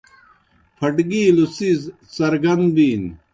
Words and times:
پھٹگِیلوْ 0.77 1.45
څیز 1.55 1.79
څرگَن 2.13 2.61
بِینوْ۔ 2.75 3.11